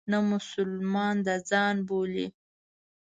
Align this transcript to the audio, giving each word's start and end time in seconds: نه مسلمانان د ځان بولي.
نه 0.11 0.19
مسلمانان 0.31 1.15
د 1.25 1.27
ځان 1.49 1.75
بولي. 1.87 2.27